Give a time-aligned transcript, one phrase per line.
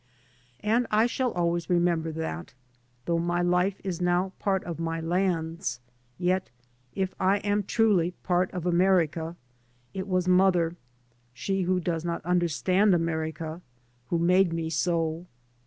[0.61, 2.55] And I shall always remember that,
[3.05, 5.79] though my life is now part of my land's,
[6.17, 6.49] yet,
[6.95, 9.35] if I am truly part of America,
[9.93, 10.75] it was mother,
[11.35, 13.61] she who docs not understand America,
[14.07, 15.27] who made me so.